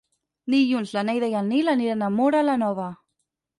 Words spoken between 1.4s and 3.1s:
en Nil aniran a Móra la Nova.